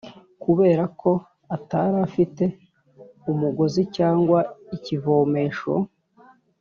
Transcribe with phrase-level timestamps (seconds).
[0.43, 1.11] kubera ko
[1.55, 2.43] atari afite
[3.31, 4.39] umugozi cyangwa
[4.75, 5.73] ikivomesho